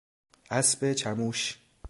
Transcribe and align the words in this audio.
اسب 0.51 0.93
چموش 0.93 1.57